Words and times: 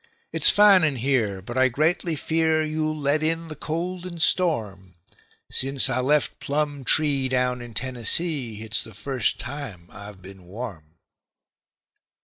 It's 0.33 0.49
fine 0.49 0.83
in 0.83 0.95
here, 0.95 1.43
but 1.43 1.59
I 1.59 1.67
greatly 1.67 2.15
fear 2.15 2.63
you'll 2.65 2.97
let 2.97 3.21
in 3.21 3.49
the 3.49 3.55
cold 3.55 4.03
and 4.03 4.19
storm 4.19 4.95
Since 5.51 5.91
I 5.91 5.99
left 5.99 6.39
Plumtree, 6.39 7.27
down 7.29 7.61
in 7.61 7.75
Tennessee, 7.75 8.63
it's 8.63 8.83
the 8.83 8.95
first 8.95 9.37
time 9.39 9.89
I've 9.91 10.19
been 10.19 10.45
warm." 10.45 10.95